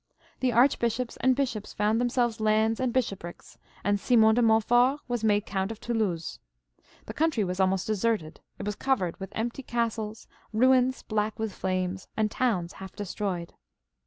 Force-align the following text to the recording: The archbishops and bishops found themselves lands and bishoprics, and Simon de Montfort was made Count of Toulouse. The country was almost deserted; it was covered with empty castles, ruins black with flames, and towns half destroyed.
The 0.39 0.51
archbishops 0.51 1.15
and 1.17 1.35
bishops 1.35 1.73
found 1.73 2.01
themselves 2.01 2.39
lands 2.41 2.79
and 2.79 2.91
bishoprics, 2.91 3.59
and 3.83 3.99
Simon 3.99 4.33
de 4.33 4.41
Montfort 4.41 4.99
was 5.07 5.23
made 5.23 5.45
Count 5.45 5.71
of 5.71 5.79
Toulouse. 5.79 6.39
The 7.05 7.13
country 7.13 7.43
was 7.43 7.59
almost 7.59 7.85
deserted; 7.85 8.39
it 8.57 8.65
was 8.65 8.75
covered 8.75 9.19
with 9.19 9.31
empty 9.33 9.61
castles, 9.61 10.25
ruins 10.53 11.03
black 11.03 11.37
with 11.37 11.53
flames, 11.53 12.07
and 12.17 12.31
towns 12.31 12.73
half 12.81 12.95
destroyed. 12.95 13.53